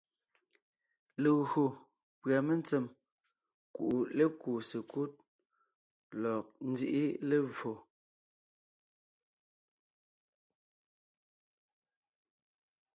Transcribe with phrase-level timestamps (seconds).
[1.21, 1.63] Legÿo
[2.21, 2.85] pʉ́a mentsèm
[3.75, 5.11] kuʼu lékúu sekúd
[6.21, 7.73] lɔg nzíʼi levfò,